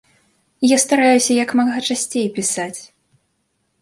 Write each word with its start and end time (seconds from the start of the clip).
Я 0.67 0.77
стараюся 0.83 1.37
як 1.43 1.53
мага 1.61 1.77
часцей 1.93 2.27
пісаць. 2.39 2.81